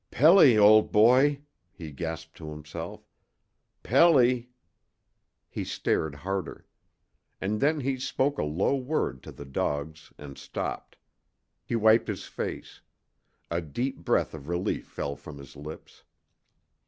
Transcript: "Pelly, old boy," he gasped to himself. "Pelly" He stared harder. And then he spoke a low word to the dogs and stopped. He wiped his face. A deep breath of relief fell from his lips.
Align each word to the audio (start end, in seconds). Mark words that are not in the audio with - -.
"Pelly, 0.09 0.57
old 0.57 0.91
boy," 0.91 1.41
he 1.71 1.91
gasped 1.91 2.35
to 2.37 2.49
himself. 2.49 3.05
"Pelly" 3.83 4.49
He 5.51 5.63
stared 5.63 6.15
harder. 6.15 6.65
And 7.39 7.61
then 7.61 7.81
he 7.81 7.99
spoke 7.99 8.39
a 8.39 8.43
low 8.43 8.75
word 8.75 9.21
to 9.21 9.31
the 9.31 9.45
dogs 9.45 10.11
and 10.17 10.39
stopped. 10.39 10.95
He 11.63 11.75
wiped 11.75 12.07
his 12.07 12.25
face. 12.25 12.81
A 13.51 13.61
deep 13.61 13.99
breath 13.99 14.33
of 14.33 14.47
relief 14.49 14.87
fell 14.87 15.15
from 15.15 15.37
his 15.37 15.55
lips. 15.55 16.01